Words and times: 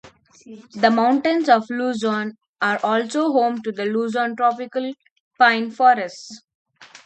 The 0.73 0.89
mountains 0.89 1.47
of 1.47 1.69
Luzon 1.69 2.35
are 2.59 2.79
also 2.81 3.31
home 3.33 3.61
to 3.61 3.71
the 3.71 3.85
Luzon 3.85 4.35
tropical 4.35 4.93
pine 5.37 5.69
forests. 5.69 6.41